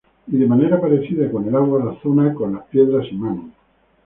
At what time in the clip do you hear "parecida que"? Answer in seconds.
0.81-1.31